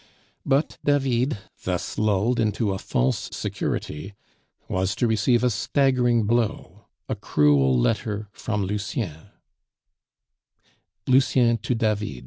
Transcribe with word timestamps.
But 0.47 0.79
David, 0.83 1.37
thus 1.63 1.95
lulled 1.99 2.39
into 2.39 2.73
a 2.73 2.79
false 2.79 3.29
security, 3.31 4.15
was 4.67 4.95
to 4.95 5.05
receive 5.05 5.43
a 5.43 5.51
staggering 5.51 6.23
blow, 6.25 6.87
a 7.07 7.15
cruel 7.15 7.77
letter 7.77 8.27
from 8.31 8.63
Lucien: 8.63 9.29
_Lucien 11.07 11.61
to 11.61 11.75
David. 11.75 12.19